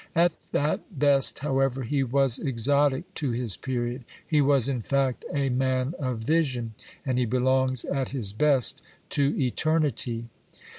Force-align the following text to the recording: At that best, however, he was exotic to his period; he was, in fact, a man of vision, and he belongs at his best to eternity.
At 0.15 0.31
that 0.51 0.97
best, 0.97 1.37
however, 1.37 1.83
he 1.83 2.01
was 2.01 2.39
exotic 2.39 3.13
to 3.13 3.29
his 3.33 3.55
period; 3.55 4.03
he 4.27 4.41
was, 4.41 4.67
in 4.67 4.81
fact, 4.81 5.23
a 5.31 5.49
man 5.49 5.93
of 5.99 6.17
vision, 6.21 6.73
and 7.05 7.19
he 7.19 7.25
belongs 7.25 7.85
at 7.85 8.09
his 8.09 8.33
best 8.33 8.81
to 9.11 9.37
eternity. 9.39 10.25